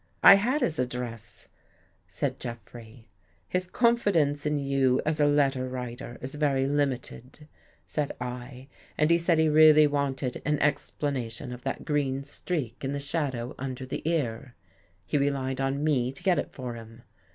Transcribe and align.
"I 0.23 0.33
had 0.33 0.61
his 0.61 0.79
address," 0.79 1.47
said 2.07 2.39
Jeffrey." 2.39 3.07
His 3.47 3.67
confidence 3.67 4.47
in 4.47 4.57
you 4.57 4.99
as 5.05 5.19
a 5.19 5.27
letter 5.27 5.69
writer 5.69 6.17
is 6.21 6.33
very 6.33 6.65
limited," 6.65 7.47
said 7.85 8.11
I," 8.19 8.67
and 8.97 9.11
he 9.11 9.19
said 9.19 9.37
he 9.37 9.47
really 9.47 9.85
wanted 9.85 10.37
an 10.37 10.57
70 10.57 10.57
BELIEVING 10.57 10.63
IN 10.65 10.73
GHOSTS 10.73 10.89
explanation 10.89 11.51
of 11.53 11.61
that 11.65 11.85
green 11.85 12.21
streak 12.23 12.83
in 12.83 12.93
the 12.93 12.99
shadow 12.99 13.53
under 13.59 13.85
the 13.85 14.01
ear. 14.09 14.55
He 15.05 15.19
relied 15.19 15.61
on 15.61 15.83
me 15.83 16.11
to 16.13 16.23
get 16.23 16.39
it 16.39 16.51
for 16.51 16.73
him. 16.73 17.03